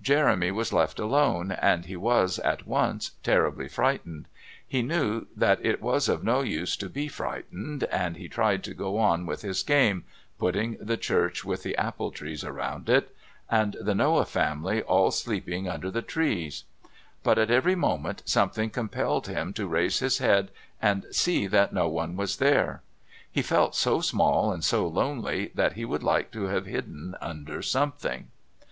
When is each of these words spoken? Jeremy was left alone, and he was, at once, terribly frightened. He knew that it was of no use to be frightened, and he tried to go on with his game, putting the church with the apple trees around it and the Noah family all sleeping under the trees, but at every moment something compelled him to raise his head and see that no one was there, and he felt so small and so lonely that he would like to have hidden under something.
Jeremy 0.00 0.52
was 0.52 0.72
left 0.72 1.00
alone, 1.00 1.50
and 1.50 1.86
he 1.86 1.96
was, 1.96 2.38
at 2.38 2.64
once, 2.64 3.10
terribly 3.24 3.66
frightened. 3.66 4.28
He 4.64 4.82
knew 4.82 5.26
that 5.34 5.58
it 5.66 5.82
was 5.82 6.08
of 6.08 6.22
no 6.22 6.42
use 6.42 6.76
to 6.76 6.88
be 6.88 7.08
frightened, 7.08 7.82
and 7.90 8.16
he 8.16 8.28
tried 8.28 8.62
to 8.62 8.72
go 8.74 8.98
on 8.98 9.26
with 9.26 9.42
his 9.42 9.64
game, 9.64 10.04
putting 10.38 10.76
the 10.80 10.96
church 10.96 11.44
with 11.44 11.64
the 11.64 11.76
apple 11.76 12.12
trees 12.12 12.44
around 12.44 12.88
it 12.88 13.12
and 13.50 13.76
the 13.80 13.96
Noah 13.96 14.26
family 14.26 14.80
all 14.80 15.10
sleeping 15.10 15.68
under 15.68 15.90
the 15.90 16.02
trees, 16.02 16.62
but 17.24 17.36
at 17.36 17.50
every 17.50 17.74
moment 17.74 18.22
something 18.24 18.70
compelled 18.70 19.26
him 19.26 19.52
to 19.54 19.66
raise 19.66 19.98
his 19.98 20.18
head 20.18 20.52
and 20.80 21.04
see 21.10 21.48
that 21.48 21.72
no 21.72 21.88
one 21.88 22.14
was 22.14 22.36
there, 22.36 22.70
and 22.74 22.80
he 23.32 23.42
felt 23.42 23.74
so 23.74 24.00
small 24.00 24.52
and 24.52 24.62
so 24.62 24.86
lonely 24.86 25.50
that 25.56 25.72
he 25.72 25.84
would 25.84 26.04
like 26.04 26.30
to 26.30 26.44
have 26.44 26.66
hidden 26.66 27.16
under 27.20 27.60
something. 27.60 28.28